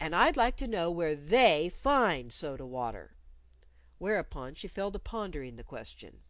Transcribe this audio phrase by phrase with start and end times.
[0.00, 3.14] "And I'd like to know where 'They' find soda water."
[3.98, 6.22] Whereupon she fell to pondering the question.